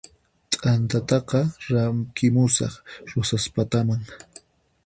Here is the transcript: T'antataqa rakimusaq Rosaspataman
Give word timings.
T'antataqa 0.49 1.41
rakimusaq 1.71 2.73
Rosaspataman 3.11 4.01